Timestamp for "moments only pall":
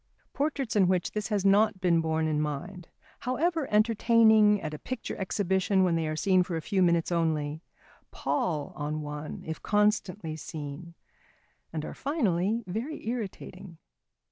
6.81-8.73